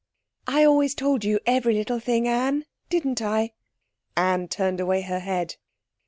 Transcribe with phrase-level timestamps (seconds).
[0.47, 3.51] 'I always told you every little thing, Anne didn't I?'
[4.17, 5.57] Anne turned away her head.